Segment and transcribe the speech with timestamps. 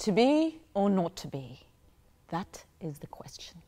[0.00, 1.60] To be or not to be?
[2.28, 3.58] That is the question.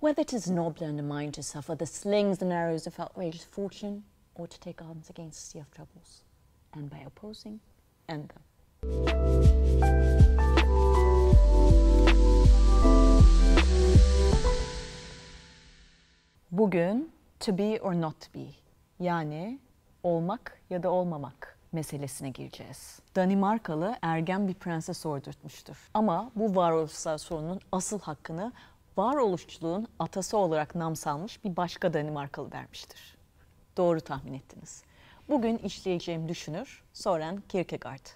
[0.00, 3.44] Whether it is nobler in the mind to suffer the slings and arrows of outrageous
[3.44, 6.24] fortune, or to take arms against a sea of troubles,
[6.74, 7.60] and by opposing,
[8.06, 8.42] end them.
[16.54, 17.06] Bugün
[17.38, 18.54] to be or not to be
[19.00, 19.58] yani
[20.04, 23.00] olmak ya da olmamak meselesine gireceğiz.
[23.16, 25.90] Danimarkalı ergen bir prense sordurtmuştur.
[25.94, 28.52] Ama bu varoluşsal sorunun asıl hakkını
[28.96, 33.16] varoluşçuluğun atası olarak nam salmış bir başka Danimarkalı vermiştir.
[33.76, 34.82] Doğru tahmin ettiniz.
[35.28, 38.06] Bugün işleyeceğim düşünür Soren Kierkegaard.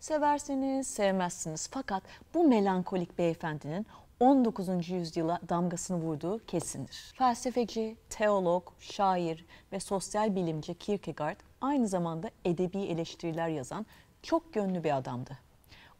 [0.00, 2.02] Seversiniz, sevmezsiniz fakat
[2.34, 3.86] bu melankolik beyefendinin
[4.20, 4.88] 19.
[4.88, 7.14] yüzyıla damgasını vurduğu kesindir.
[7.18, 13.86] Felsefeci, teolog, şair ve sosyal bilimci Kierkegaard aynı zamanda edebi eleştiriler yazan
[14.22, 15.38] çok yönlü bir adamdı.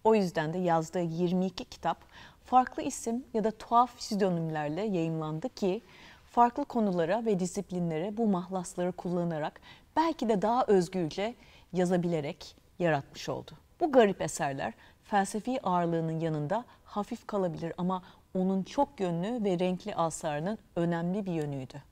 [0.04, 1.98] O yüzden de yazdığı 22 kitap
[2.44, 5.82] farklı isim ya da tuhaf pseudonimlerle yayımlandı ki
[6.24, 9.60] farklı konulara ve disiplinlere bu mahlasları kullanarak
[9.96, 11.34] belki de daha özgürce
[11.72, 13.50] yazabilerek yaratmış oldu.
[13.80, 18.02] Bu garip eserler felsefi ağırlığının yanında hafif kalabilir ama
[18.34, 21.82] onun çok yönlü ve renkli asarının önemli bir yönüydü.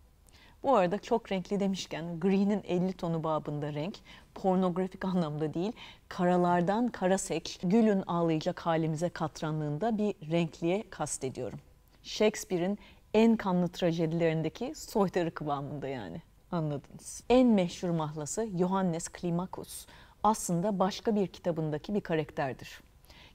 [0.66, 3.96] Bu arada çok renkli demişken Green'in 50 tonu babında renk
[4.34, 5.72] pornografik anlamda değil
[6.08, 11.58] karalardan kara seks gülün ağlayacak halimize katranlığında bir renkliye kastediyorum.
[12.02, 12.78] Shakespeare'in
[13.14, 17.22] en kanlı trajedilerindeki soytarı kıvamında yani anladınız.
[17.30, 19.86] En meşhur mahlası Johannes Climacus
[20.22, 22.80] aslında başka bir kitabındaki bir karakterdir.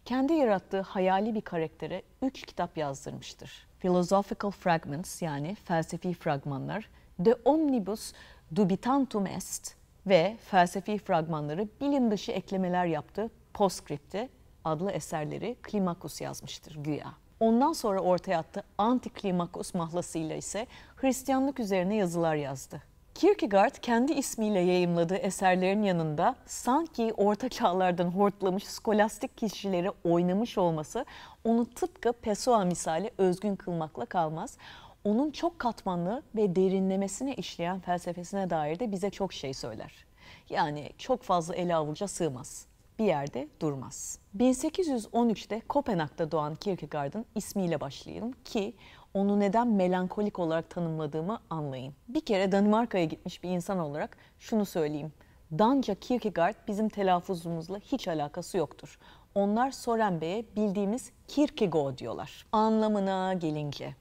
[0.05, 3.67] Kendi yarattığı hayali bir karaktere üç kitap yazdırmıştır.
[3.79, 6.89] Philosophical Fragments yani felsefi fragmanlar,
[7.25, 8.13] De Omnibus
[8.55, 9.75] Dubitantum Est
[10.07, 14.29] ve felsefi fragmanları bilim dışı eklemeler yaptığı Postscript'i
[14.65, 17.13] adlı eserleri Climacus yazmıştır güya.
[17.39, 22.81] Ondan sonra ortaya attığı Antiklimakus mahlasıyla ise Hristiyanlık üzerine yazılar yazdı.
[23.15, 31.05] Kierkegaard kendi ismiyle yayımladığı eserlerin yanında sanki orta çağlardan hortlamış skolastik kişileri oynamış olması
[31.43, 34.57] onu tıpkı Pessoa misali özgün kılmakla kalmaz.
[35.03, 40.05] Onun çok katmanlı ve derinlemesine işleyen felsefesine dair de bize çok şey söyler.
[40.49, 42.65] Yani çok fazla ele avuca sığmaz.
[42.99, 44.19] Bir yerde durmaz.
[44.37, 48.73] 1813'te Kopenhag'da doğan Kierkegaard'ın ismiyle başlayalım ki
[49.13, 51.93] onu neden melankolik olarak tanımladığımı anlayın.
[52.07, 55.13] Bir kere Danimarka'ya gitmiş bir insan olarak şunu söyleyeyim.
[55.59, 58.99] Danca Kierkegaard bizim telaffuzumuzla hiç alakası yoktur.
[59.35, 62.45] Onlar Soren Bey'e bildiğimiz Kierkegaard diyorlar.
[62.51, 63.95] Anlamına gelince.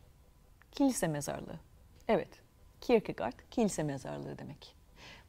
[0.72, 1.58] Kilise mezarlığı.
[2.08, 2.28] Evet,
[2.81, 4.76] Kierkegaard kilise mezarlığı demek.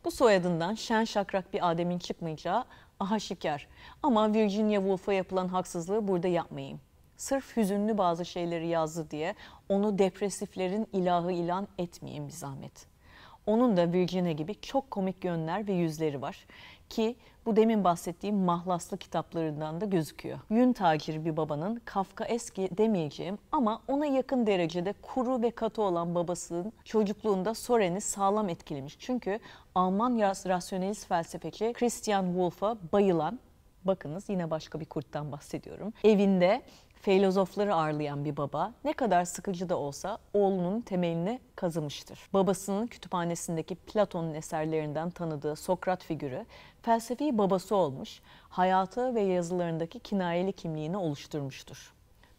[0.06, 2.66] Bu soyadından şen şakrak bir ademin çıkmayacağı
[3.00, 3.68] aşikar.
[4.04, 6.80] Ama Virginia Woolf'a yapılan haksızlığı burada yapmayayım
[7.22, 9.36] sırf hüzünlü bazı şeyleri yazdı diye
[9.70, 12.88] onu depresiflerin ilahı ilan etmeyin bir zahmet.
[13.46, 16.46] Onun da Virginia gibi çok komik yönler ve yüzleri var
[16.92, 17.16] ki
[17.46, 20.40] bu demin bahsettiğim mahlaslı kitaplarından da gözüküyor.
[20.50, 26.16] Yün taciri bir babanın Kafka eski demeyeceğim ama ona yakın derecede kuru ve katı olan
[26.16, 29.00] babasının çocukluğunda Soren'i sağlam etkilemiş.
[29.00, 29.40] Çünkü
[29.76, 33.40] Alman rasyonelist felsefeci Christian Wolff'a bayılan
[33.84, 35.94] bakınız yine başka bir kurttan bahsediyorum.
[36.04, 36.62] Evinde
[37.02, 42.20] filozofları ağırlayan bir baba ne kadar sıkıcı da olsa oğlunun temelini kazımıştır.
[42.34, 46.46] Babasının kütüphanesindeki Platon'un eserlerinden tanıdığı Sokrat figürü
[46.82, 51.94] felsefi babası olmuş, hayatı ve yazılarındaki kinayeli kimliğini oluşturmuştur.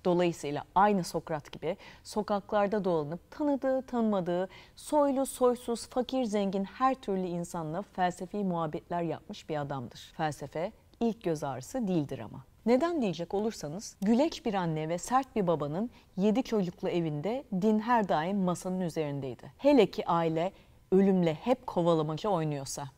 [0.04, 7.82] Dolayısıyla aynı Sokrat gibi sokaklarda dolanıp tanıdığı, tanımadığı, soylu, soysuz, fakir, zengin her türlü insanla
[7.82, 10.12] felsefi muhabbetler yapmış bir adamdır.
[10.16, 12.51] Felsefe ilk göz ağrısı değildir ama.
[12.66, 18.08] Neden diyecek olursanız güleç bir anne ve sert bir babanın yedi çocuklu evinde din her
[18.08, 19.52] daim masanın üzerindeydi.
[19.58, 20.52] Hele ki aile
[20.92, 22.88] ölümle hep kovalamaca oynuyorsa.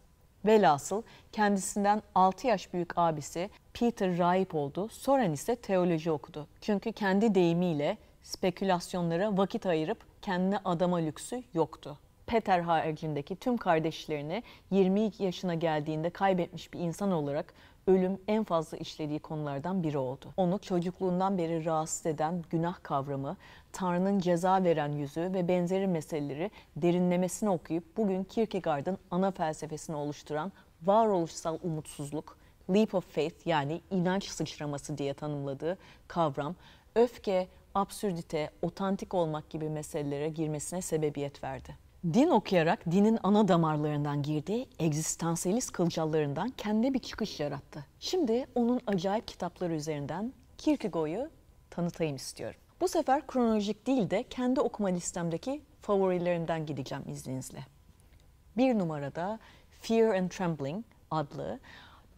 [0.45, 1.03] Velhasıl
[1.33, 4.89] kendisinden 6 yaş büyük abisi Peter rahip oldu.
[4.89, 6.47] Soren ise teoloji okudu.
[6.61, 11.99] Çünkü kendi deyimiyle spekülasyonlara vakit ayırıp kendine adama lüksü yoktu.
[12.35, 17.55] Peter haricindeki tüm kardeşlerini 20 yaşına geldiğinde kaybetmiş bir insan olarak
[17.87, 20.27] ölüm en fazla işlediği konulardan biri oldu.
[20.37, 23.37] Onu çocukluğundan beri rahatsız eden günah kavramı,
[23.73, 30.53] Tanrı'nın ceza veren yüzü ve benzeri meseleleri derinlemesine okuyup bugün Kierkegaard'ın ana felsefesini oluşturan
[30.83, 32.37] varoluşsal umutsuzluk,
[32.75, 35.79] leap of faith yani inanç sıçraması diye tanımladığı
[36.09, 36.55] kavram,
[36.95, 41.85] öfke, absürdite, otantik olmak gibi meselelere girmesine sebebiyet verdi.
[42.13, 47.85] Din okuyarak dinin ana damarlarından girdiği egzistansiyelist kılcallarından kendi bir çıkış yarattı.
[48.01, 51.31] Şimdi onun acayip kitapları üzerinden Kierkegaard'u
[51.71, 52.61] tanıtayım istiyorum.
[52.81, 57.67] Bu sefer kronolojik değil de kendi okuma listemdeki favorilerinden gideceğim izninizle.
[58.57, 59.39] Bir numarada
[59.81, 61.61] Fear and Trembling adlı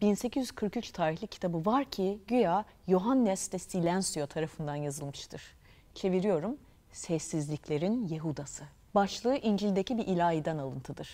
[0.01, 5.41] 1843 tarihli kitabı var ki güya Johannes de Silencio tarafından yazılmıştır.
[5.95, 6.57] Çeviriyorum,
[6.91, 8.76] Sessizliklerin Yehudası.
[8.97, 11.09] Başlığı İncil'deki bir ilahiden alıntıdır.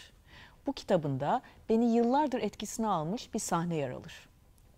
[0.68, 4.30] Bu kitabında beni yıllardır etkisine almış bir sahne yer alır.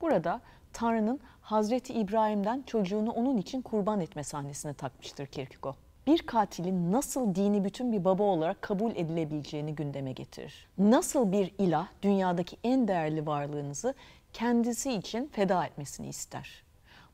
[0.02, 0.42] Burada
[0.74, 5.76] Tanrı'nın Hazreti İbrahim'den çocuğunu onun için kurban etme sahnesine takmıştır Kierkegaard.
[6.08, 10.68] Bir katilin nasıl dini bütün bir baba olarak kabul edilebileceğini gündeme getirir.
[10.78, 13.94] Nasıl bir ilah dünyadaki en değerli varlığınızı
[14.34, 16.64] kendisi için feda etmesini ister?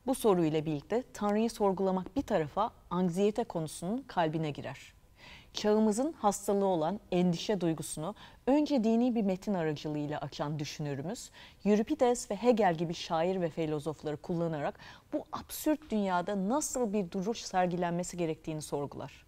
[0.06, 4.92] Bu soruyla birlikte Tanrı'yı sorgulamak bir tarafa anksiyete konusunun kalbine girer
[5.54, 8.14] çağımızın hastalığı olan endişe duygusunu
[8.46, 11.30] önce dini bir metin aracılığıyla açan düşünürümüz,
[11.64, 14.78] Euripides ve Hegel gibi şair ve filozofları kullanarak
[15.12, 19.24] bu absürt dünyada nasıl bir duruş sergilenmesi gerektiğini sorgular.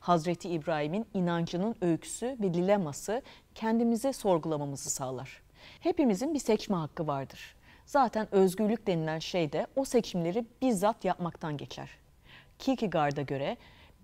[0.00, 3.22] Hazreti İbrahim'in inancının öyküsü ve dileması
[3.54, 5.42] kendimize sorgulamamızı sağlar.
[5.80, 7.56] Hepimizin bir seçme hakkı vardır.
[7.86, 11.90] Zaten özgürlük denilen şey de o seçimleri bizzat yapmaktan geçer.
[12.58, 13.56] Kierkegaard'a göre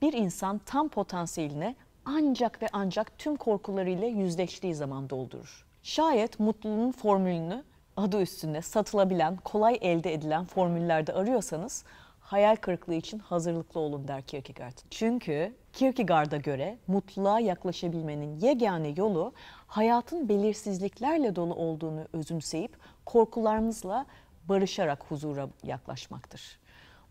[0.02, 5.66] bir insan tam potansiyeline ancak ve ancak tüm korkularıyla yüzleştiği zaman doldurur.
[5.82, 7.64] Şayet mutluluğun formülünü
[7.96, 11.84] adı üstünde satılabilen, kolay elde edilen formüllerde arıyorsanız
[12.20, 14.78] hayal kırıklığı için hazırlıklı olun der Kierkegaard.
[14.90, 19.32] Çünkü Kierkegaard'a göre mutluluğa yaklaşabilmenin yegane yolu
[19.66, 22.76] hayatın belirsizliklerle dolu olduğunu özümseyip
[23.06, 24.06] korkularımızla
[24.48, 26.61] barışarak huzura yaklaşmaktır.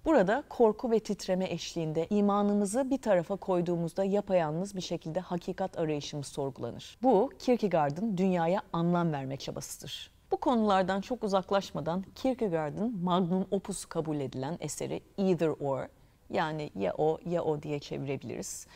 [0.05, 6.97] Burada korku ve titreme eşliğinde imanımızı bir tarafa koyduğumuzda yapayalnız bir şekilde hakikat arayışımız sorgulanır.
[7.03, 10.11] Bu Kierkegaard'ın dünyaya anlam verme çabasıdır.
[10.31, 15.87] Bu konulardan çok uzaklaşmadan Kierkegaard'ın magnum opus kabul edilen eseri Either Or
[16.29, 18.67] yani ya o ya o diye çevirebiliriz.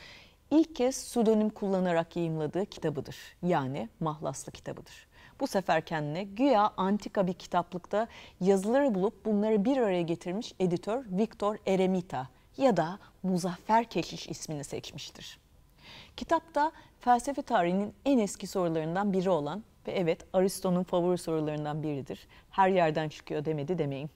[0.52, 3.18] İlk kez pseudonim kullanarak yayımladığı kitabıdır.
[3.44, 5.08] Yani Mahlaslı kitabıdır.
[5.40, 8.08] Bu sefer kendine güya antika bir kitaplıkta
[8.42, 12.28] yazıları bulup bunları bir araya getirmiş editör Victor Eremita
[12.58, 15.40] ya da Muzaffer Keşiş ismini seçmiştir.
[16.18, 22.28] Kitapta felsefe tarihinin en eski sorularından biri olan ve evet Aristo'nun favori sorularından biridir.
[22.50, 24.10] Her yerden çıkıyor demedi demeyin.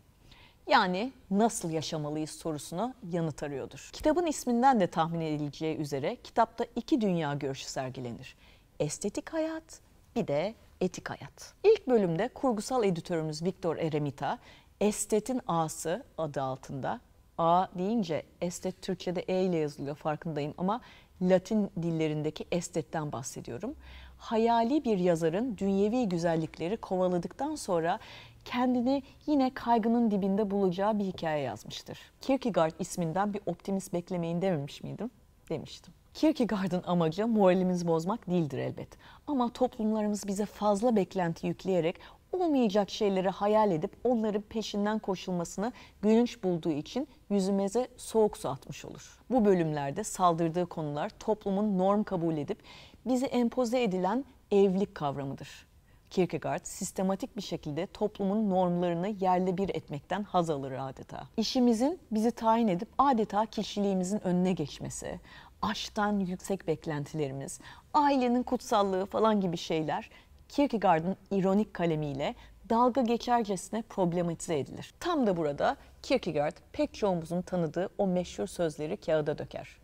[0.68, 3.90] Yani nasıl yaşamalıyız sorusuna yanıt arıyordur.
[3.94, 8.36] Kitabın isminden de tahmin edileceği üzere kitapta iki dünya görüşü sergilenir.
[8.80, 9.80] Estetik hayat
[10.16, 11.54] bir de etik hayat.
[11.64, 14.40] İlk bölümde kurgusal editörümüz Victor Eremita,
[14.82, 17.02] Estet'in A'sı adı altında.
[17.38, 20.82] A deyince estet Türkçe'de E ile yazılıyor farkındayım ama
[21.22, 23.76] Latin dillerindeki estetten bahsediyorum.
[24.18, 28.00] Hayali bir yazarın dünyevi güzellikleri kovaladıktan sonra
[28.46, 32.00] kendini yine kaygının dibinde bulacağı bir hikaye yazmıştır.
[32.22, 35.12] Kierkegaard isminden bir optimist beklemeyin dememiş miydim?
[35.50, 35.94] Demiştim.
[36.20, 38.88] Kierkegaard'ın amacı moralimizi bozmak değildir elbet.
[39.28, 42.00] Ama toplumlarımız bize fazla beklenti yükleyerek
[42.32, 45.72] olmayacak şeyleri hayal edip onların peşinden koşulmasını
[46.02, 49.20] gülünç bulduğu için yüzümüze soğuk su atmış olur.
[49.30, 52.64] Bu bölümlerde saldırdığı konular toplumun norm kabul edip
[53.06, 55.70] bize empoze edilen evlilik kavramıdır.
[56.10, 61.24] Kierkegaard sistematik bir şekilde toplumun normlarını yerle bir etmekten haz alır adeta.
[61.38, 65.20] İşimizin bizi tayin edip adeta kişiliğimizin önüne geçmesi,
[65.62, 67.60] aşktan yüksek beklentilerimiz,
[67.94, 70.10] ailenin kutsallığı falan gibi şeyler
[70.50, 72.36] Kierkegaard'ın ironik kalemiyle
[72.70, 74.94] dalga geçercesine problematize edilir.
[75.00, 79.78] Tam da burada Kierkegaard pek çoğumuzun tanıdığı o meşhur sözleri kağıda döker.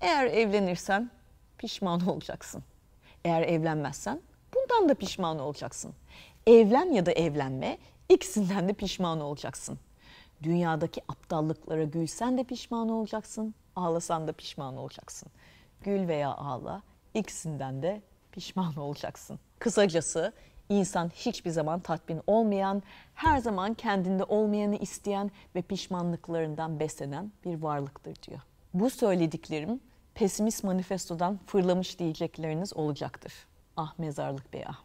[0.00, 1.10] Eğer evlenirsen
[1.58, 2.62] pişman olacaksın.
[3.24, 4.20] Eğer evlenmezsen
[4.54, 5.94] bundan da pişman olacaksın.
[6.46, 7.78] Evlen ya da evlenme
[8.08, 9.78] ikisinden de pişman olacaksın.
[10.42, 15.28] Dünyadaki aptallıklara gülsen de pişman olacaksın, ağlasan da pişman olacaksın.
[15.80, 16.82] Gül veya ağla,
[17.14, 19.38] ikisinden de pişman olacaksın.
[19.58, 20.32] Kısacası
[20.68, 22.82] insan hiçbir zaman tatmin olmayan,
[23.14, 28.40] her zaman kendinde olmayanı isteyen ve pişmanlıklarından beslenen bir varlıktır diyor.
[28.74, 29.80] Bu söylediklerim
[30.14, 33.32] pesimist manifestodan fırlamış diyecekleriniz olacaktır.
[33.76, 34.82] Ah mezarlık be ah.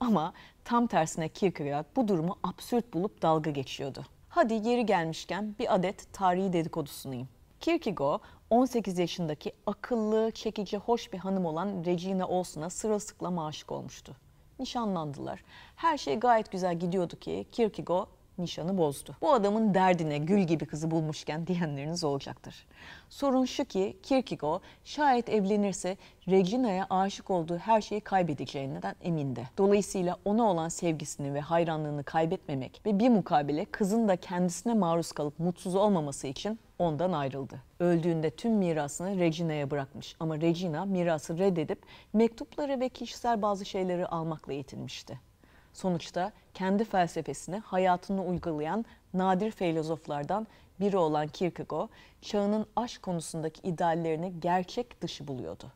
[0.00, 0.32] Ama
[0.64, 4.06] tam tersine Kierkegaard bu durumu absürt bulup dalga geçiyordu.
[4.28, 7.28] Hadi yeri gelmişken bir adet tarihi dedikodusunu sunayım.
[7.66, 8.20] Kierkegaard
[8.50, 14.16] 18 yaşındaki akıllı, çekici, hoş bir hanım olan Regina Olsen'a sırılsıklam aşık olmuştu.
[14.58, 15.44] Nişanlandılar.
[15.76, 18.08] Her şey gayet güzel gidiyordu ki Kierkegaard
[18.38, 19.16] nişanı bozdu.
[19.20, 22.66] Bu adamın derdine gül gibi kızı bulmuşken diyenleriniz olacaktır.
[23.08, 25.96] Sorun şu ki Kierkegaard şayet evlenirse
[26.28, 29.48] Regina'ya aşık olduğu her şeyi kaybedeceğinden emindi.
[29.58, 35.38] Dolayısıyla ona olan sevgisini ve hayranlığını kaybetmemek ve bir mukabele kızın da kendisine maruz kalıp
[35.38, 37.62] mutsuz olmaması için ondan ayrıldı.
[37.80, 41.78] Öldüğünde tüm mirasını Regina'ya bırakmış ama Regina mirası reddedip
[42.12, 45.20] mektupları ve kişisel bazı şeyleri almakla yetinmişti.
[45.76, 50.46] Sonuçta kendi felsefesini hayatını uygulayan nadir filozoflardan
[50.80, 51.88] biri olan Kierkegaard,
[52.22, 55.72] çağının aşk konusundaki ideallerini gerçek dışı buluyordu.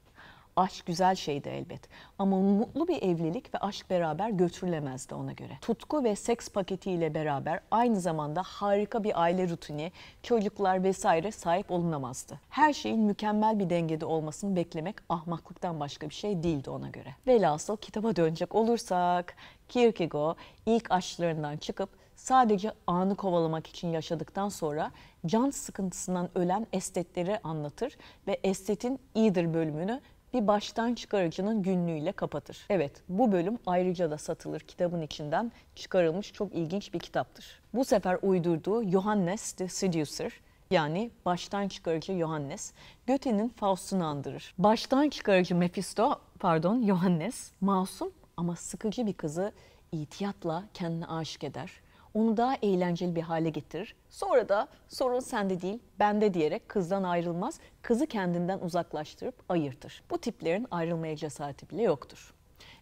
[0.56, 1.80] Aşk güzel şeydi elbet
[2.18, 5.58] ama mutlu bir evlilik ve aşk beraber götürülemezdi ona göre.
[5.60, 9.92] Tutku ve seks paketiyle beraber aynı zamanda harika bir aile rutini,
[10.22, 12.40] çocuklar vesaire sahip olunamazdı.
[12.50, 17.14] Her şeyin mükemmel bir dengede olmasını beklemek ahmaklıktan başka bir şey değildi ona göre.
[17.26, 19.36] Velhasıl kitaba dönecek olursak
[19.70, 20.36] Kierkegaard
[20.66, 24.90] ilk aşklarından çıkıp sadece anı kovalamak için yaşadıktan sonra
[25.26, 27.96] can sıkıntısından ölen estetleri anlatır
[28.26, 30.00] ve estetin iyidir bölümünü
[30.34, 32.66] bir baştan çıkarıcının günlüğüyle kapatır.
[32.70, 37.60] Evet, bu bölüm ayrıca da satılır kitabın içinden çıkarılmış çok ilginç bir kitaptır.
[37.74, 40.32] Bu sefer uydurduğu Johannes the Seducer,
[40.70, 42.72] yani baştan çıkarıcı Johannes,
[43.06, 44.54] Goethe'nin Faust'unu andırır.
[44.58, 49.52] Baştan çıkarıcı Mephisto, pardon Johannes, masum ama sıkıcı bir kızı
[49.92, 51.80] itiyatla kendine aşık eder
[52.14, 53.94] onu daha eğlenceli bir hale getirir.
[54.10, 60.02] Sonra da sorun sende değil, bende diyerek kızdan ayrılmaz, kızı kendinden uzaklaştırıp ayırtır.
[60.10, 62.34] Bu tiplerin ayrılmaya cesareti bile yoktur.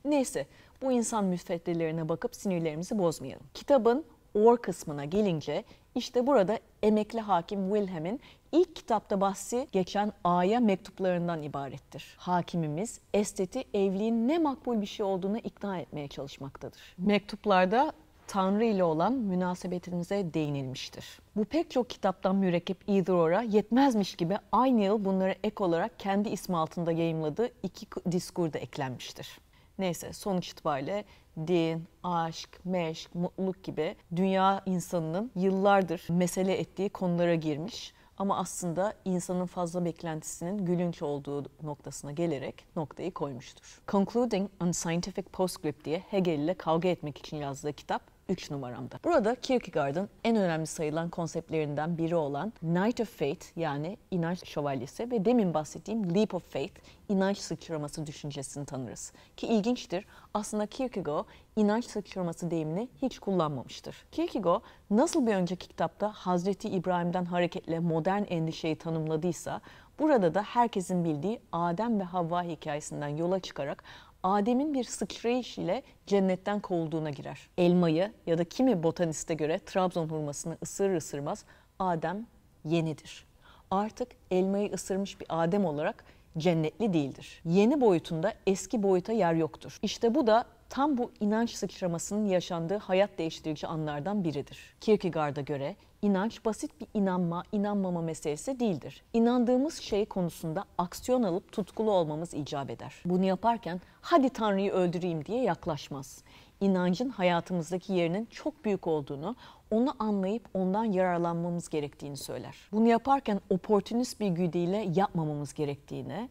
[0.05, 0.47] Neyse,
[0.83, 3.47] bu insan müsveddelerine bakıp sinirlerimizi bozmayalım.
[3.55, 8.21] Kitabın or kısmına gelince işte burada emekli hakim Wilhelm'in
[8.52, 12.14] ilk kitapta bahsi geçen A'ya mektuplarından ibarettir.
[12.17, 16.95] Hakimimiz esteti evliliğin ne makbul bir şey olduğunu ikna etmeye çalışmaktadır.
[16.99, 17.93] Mektuplarda
[18.26, 21.21] Tanrı ile olan münasebetinize değinilmiştir.
[21.37, 26.57] Bu pek çok kitaptan mürekkep Either yetmezmiş gibi aynı yıl bunları ek olarak kendi ismi
[26.57, 29.38] altında yayımladığı iki diskur da eklenmiştir.
[29.78, 31.05] Neyse sonuç itibariyle
[31.47, 39.47] din, aşk, meşk, mutluluk gibi dünya insanının yıllardır mesele ettiği konulara girmiş ama aslında insanın
[39.47, 43.81] fazla beklentisinin gülünç olduğu noktasına gelerek noktayı koymuştur.
[43.89, 48.99] Concluding on Scientific Postscript diye Hegel ile kavga etmek için yazdığı kitap 3 numaramda.
[49.05, 55.25] Burada Kierkegaard'ın en önemli sayılan konseptlerinden biri olan Knight of Faith yani inanç şövalyesi ve
[55.25, 56.73] demin bahsettiğim Leap of Faith
[57.09, 59.13] inanç sıçraması düşüncesini tanırız.
[59.37, 60.05] Ki ilginçtir
[60.35, 61.25] aslında Kierkegaard
[61.57, 64.07] inanç sıçraması deyimini hiç kullanmamıştır.
[64.13, 69.61] Kierkegaard nasıl bir önceki kitapta Hazreti İbrahim'den hareketle modern endişeyi tanımladıysa
[69.99, 73.85] burada da herkesin bildiği Adem ve Havva hikayesinden yola çıkarak
[74.23, 77.49] Adem'in bir sıçrayış ile cennetten kovulduğuna girer.
[77.59, 81.45] Elmayı ya da kimi botaniste göre Trabzon hurmasını ısırır ısırmaz
[81.78, 82.26] Adem
[82.64, 83.26] yenidir.
[83.71, 86.05] Artık elmayı ısırmış bir Adem olarak
[86.38, 87.43] cennetli değildir.
[87.45, 89.78] Yeni boyutunda eski boyuta yer yoktur.
[89.83, 94.59] İşte bu da tam bu inanç sıçramasının yaşandığı hayat değiştirici anlardan biridir.
[94.81, 99.03] Kierkegaard'a göre inanç basit bir inanma, inanmama meselesi değildir.
[99.13, 102.95] İnandığımız şey konusunda aksiyon alıp tutkulu olmamız icap eder.
[103.05, 106.23] Bunu yaparken hadi Tanrı'yı öldüreyim diye yaklaşmaz.
[106.61, 109.37] İnancın hayatımızdaki yerinin çok büyük olduğunu,
[109.71, 112.57] onu anlayıp ondan yararlanmamız gerektiğini söyler.
[112.73, 116.29] Bunu yaparken oportunist bir güdüyle yapmamamız gerektiğini,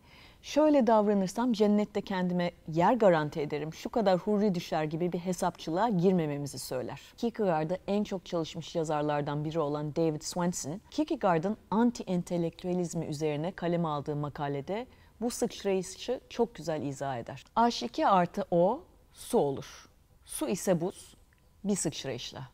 [0.47, 6.59] şöyle davranırsam cennette kendime yer garanti ederim, şu kadar hurri düşer gibi bir hesapçılığa girmememizi
[6.59, 7.01] söyler.
[7.17, 14.87] Kierkegaard'da en çok çalışmış yazarlardan biri olan David Swenson, Kierkegaard'ın anti-entelektüelizmi üzerine kaleme aldığı makalede
[15.21, 17.45] bu sıçrayışı çok güzel izah eder.
[17.55, 19.89] H2 artı O su olur.
[20.25, 21.15] Su ise buz,
[21.63, 22.49] bir sıçrayışla.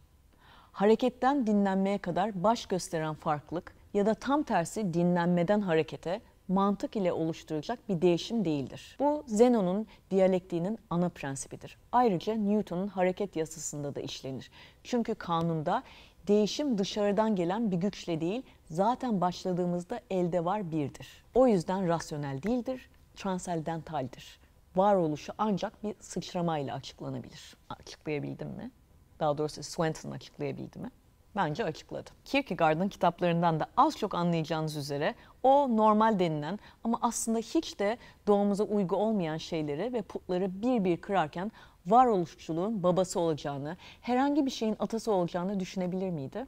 [0.72, 7.90] Hareketten dinlenmeye kadar baş gösteren farklılık ya da tam tersi dinlenmeden harekete mantık ile oluşturacak
[7.90, 8.96] bir değişim değildir.
[9.00, 11.78] Bu Zenon'un diyalektiğinin ana prensibidir.
[11.92, 14.52] Ayrıca Newton'un hareket yasasında da işlenir.
[14.84, 15.84] Çünkü kanunda
[16.28, 21.24] değişim dışarıdan gelen bir güçle değil, zaten başladığımızda elde var birdir.
[21.36, 24.40] O yüzden rasyonel değildir, transendentaldir.
[24.76, 27.58] Varoluşu ancak bir sıçramayla açıklanabilir.
[27.70, 28.72] Açıklayabildim mi?
[29.20, 30.92] Daha doğrusu Swenson açıklayabildi mi?
[31.36, 32.10] Bence açıkladı.
[32.26, 37.98] Kierkegaard'ın kitaplarından da az çok anlayacağınız üzere o normal denilen ama aslında hiç de
[38.28, 41.52] doğumuza uygu olmayan şeyleri ve putları bir bir kırarken
[41.86, 46.46] varoluşçuluğun babası olacağını, herhangi bir şeyin atası olacağını düşünebilir miydi?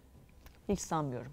[0.69, 1.31] Hiç sanmıyorum.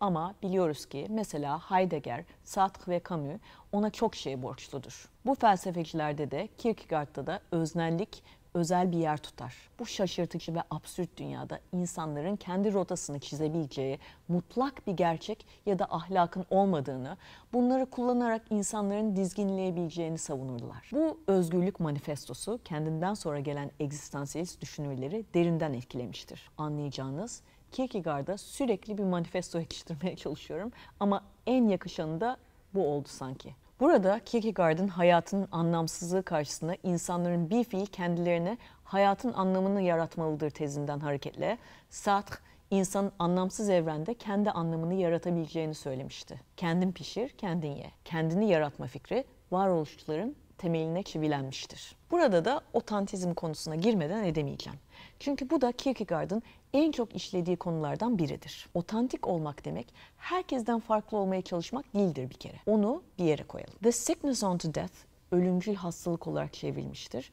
[0.00, 3.40] Ama biliyoruz ki mesela Heidegger, Sartre ve Camus
[3.72, 5.08] ona çok şey borçludur.
[5.26, 8.22] Bu felsefecilerde de Kierkegaard'da da öznellik
[8.54, 9.54] özel bir yer tutar.
[9.78, 16.46] Bu şaşırtıcı ve absürt dünyada insanların kendi rotasını çizebileceği mutlak bir gerçek ya da ahlakın
[16.50, 17.16] olmadığını,
[17.52, 20.90] bunları kullanarak insanların dizginleyebileceğini savunurlar.
[20.92, 26.50] Bu özgürlük manifestosu kendinden sonra gelen egzistansiyelist düşünürleri derinden etkilemiştir.
[26.58, 27.42] Anlayacağınız
[27.72, 32.36] Kierkegaard'a sürekli bir manifesto yetiştirmeye çalışıyorum ama en yakışanı da
[32.74, 33.54] bu oldu sanki.
[33.82, 41.58] Burada Kierkegaard'ın hayatın anlamsızlığı karşısında insanların bir fiil kendilerine hayatın anlamını yaratmalıdır tezinden hareketle
[41.90, 42.36] Sartre
[42.70, 46.40] insanın anlamsız evrende kendi anlamını yaratabileceğini söylemişti.
[46.56, 47.90] Kendin pişir, kendin ye.
[48.04, 51.96] Kendini yaratma fikri varoluşçuların temeline çivilenmiştir.
[52.10, 54.78] Burada da otantizm konusuna girmeden edemeyeceğim.
[55.18, 58.68] Çünkü bu da Kierkegaard'ın en çok işlediği konulardan biridir.
[58.74, 62.56] Otantik olmak demek herkesten farklı olmaya çalışmak değildir bir kere.
[62.66, 63.74] Onu bir yere koyalım.
[63.82, 64.94] The Sickness Unto Death
[65.32, 67.32] ölümcül hastalık olarak çevrilmiştir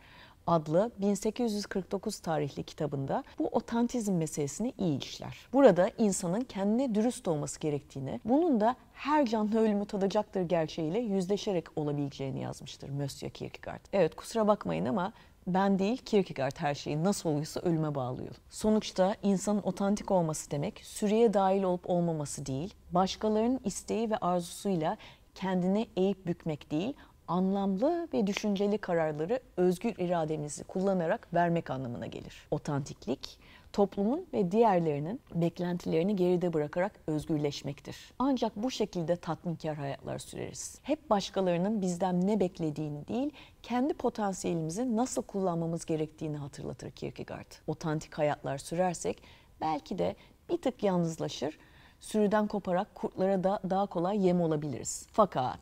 [0.49, 5.37] adlı 1849 tarihli kitabında bu otantizm meselesini iyi işler.
[5.53, 12.41] Burada insanın kendine dürüst olması gerektiğini, bunun da her canlı ölümü tadacaktır gerçeğiyle yüzleşerek olabileceğini
[12.41, 13.85] yazmıştır Monsieur Kierkegaard.
[13.93, 15.13] Evet kusura bakmayın ama
[15.47, 18.35] ben değil Kierkegaard her şeyi nasıl oluyorsa ölüme bağlıyor.
[18.49, 24.97] Sonuçta insanın otantik olması demek sürüye dahil olup olmaması değil, başkalarının isteği ve arzusuyla
[25.35, 26.93] kendini eğip bükmek değil,
[27.27, 32.47] anlamlı ve düşünceli kararları özgür irademizi kullanarak vermek anlamına gelir.
[32.51, 33.39] Otantiklik,
[33.73, 38.13] toplumun ve diğerlerinin beklentilerini geride bırakarak özgürleşmektir.
[38.19, 40.79] Ancak bu şekilde tatminkar hayatlar süreriz.
[40.83, 43.31] Hep başkalarının bizden ne beklediğini değil,
[43.63, 47.51] kendi potansiyelimizi nasıl kullanmamız gerektiğini hatırlatır Kierkegaard.
[47.67, 49.23] Otantik hayatlar sürersek
[49.61, 50.15] belki de
[50.49, 51.57] bir tık yalnızlaşır,
[51.99, 55.07] sürüden koparak kurtlara da daha kolay yem olabiliriz.
[55.11, 55.59] Fakat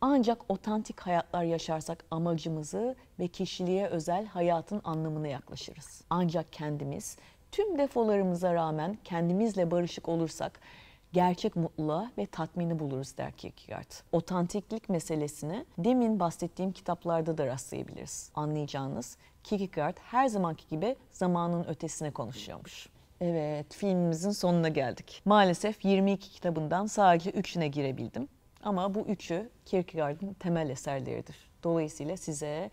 [0.00, 6.04] ancak otantik hayatlar yaşarsak amacımızı ve kişiliğe özel hayatın anlamına yaklaşırız.
[6.10, 7.16] Ancak kendimiz
[7.52, 10.60] tüm defolarımıza rağmen kendimizle barışık olursak
[11.12, 13.90] gerçek mutluluğa ve tatmini buluruz der Kierkegaard.
[14.12, 18.30] Otantiklik meselesini demin bahsettiğim kitaplarda da rastlayabiliriz.
[18.34, 22.88] Anlayacağınız Kierkegaard her zamanki gibi zamanın ötesine konuşuyormuş.
[23.20, 25.22] Evet, filmimizin sonuna geldik.
[25.24, 28.28] Maalesef 22 kitabından sadece 3'üne girebildim.
[28.62, 31.50] Ama bu üçü Kierkegaard'ın temel eserleridir.
[31.62, 32.70] Dolayısıyla size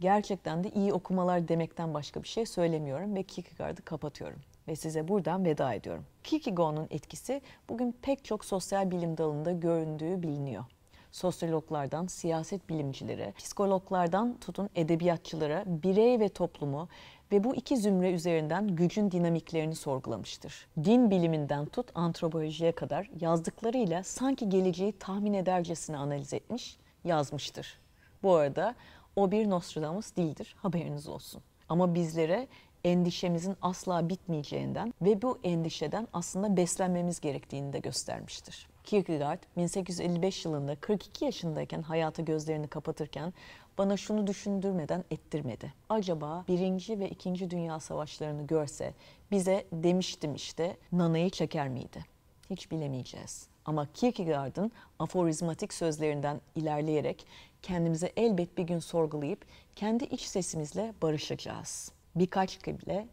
[0.00, 4.38] gerçekten de iyi okumalar demekten başka bir şey söylemiyorum ve Kierkegaard'ı kapatıyorum.
[4.68, 6.04] Ve size buradan veda ediyorum.
[6.24, 10.64] Kierkegaard'ın etkisi bugün pek çok sosyal bilim dalında göründüğü biliniyor.
[11.12, 16.88] Sosyologlardan siyaset bilimcilere, psikologlardan tutun edebiyatçılara birey ve toplumu
[17.32, 20.66] ve bu iki zümre üzerinden gücün dinamiklerini sorgulamıştır.
[20.84, 27.78] Din biliminden tut antropolojiye kadar yazdıklarıyla sanki geleceği tahmin edercesine analiz etmiş, yazmıştır.
[28.22, 28.74] Bu arada
[29.16, 31.42] o bir Nostradamus değildir, haberiniz olsun.
[31.68, 32.48] Ama bizlere
[32.84, 38.68] endişemizin asla bitmeyeceğinden ve bu endişeden aslında beslenmemiz gerektiğini de göstermiştir.
[38.84, 43.32] Kierkegaard 1855 yılında 42 yaşındayken hayata gözlerini kapatırken
[43.78, 45.72] bana şunu düşündürmeden ettirmedi.
[45.88, 48.94] Acaba birinci ve ikinci dünya savaşlarını görse
[49.30, 52.04] bize demiştim işte nanayı çeker miydi?
[52.50, 53.46] Hiç bilemeyeceğiz.
[53.70, 57.26] Ama Kierkegaard'ın aforizmatik sözlerinden ilerleyerek
[57.62, 59.44] kendimize elbet bir gün sorgulayıp
[59.76, 61.92] kendi iç sesimizle barışacağız.
[62.14, 63.08] Birkaç kıble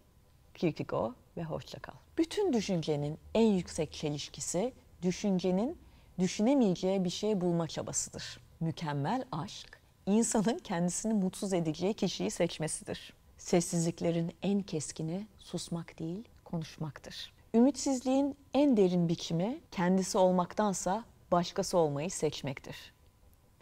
[0.54, 1.94] Kierkegaard ve hoşçakal.
[2.18, 5.78] Bütün düşüncenin en yüksek çelişkisi düşüncenin
[6.20, 8.40] düşünemeyeceği bir şey bulma çabasıdır.
[8.60, 13.14] Mükemmel aşk insanın kendisini mutsuz edeceği kişiyi seçmesidir.
[13.38, 17.37] Sessizliklerin en keskini susmak değil, konuşmaktır.
[17.58, 22.94] Ümitsizliğin en derin biçimi kendisi olmaktansa başkası olmayı seçmektir.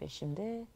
[0.00, 0.66] Ve şimdi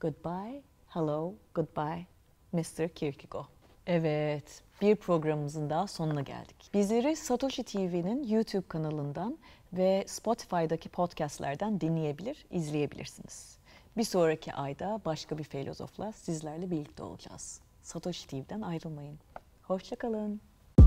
[0.00, 2.06] goodbye, hello, goodbye,
[2.52, 2.88] Mr.
[2.88, 3.46] Kierkegaard.
[3.86, 6.70] Evet, bir programımızın daha sonuna geldik.
[6.74, 9.38] Bizleri Satoshi TV'nin YouTube kanalından
[9.72, 13.58] ve Spotify'daki podcastlerden dinleyebilir, izleyebilirsiniz.
[13.96, 17.60] Bir sonraki ayda başka bir filozofla sizlerle birlikte olacağız.
[17.82, 19.18] Satoshi TV'den ayrılmayın.
[19.62, 20.51] Hoşçakalın.